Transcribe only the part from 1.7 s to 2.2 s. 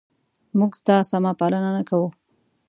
نه کوو؟